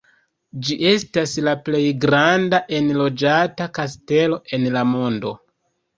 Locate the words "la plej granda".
1.47-2.61